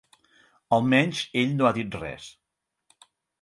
[0.77, 2.31] Almenys ell no ha dit res.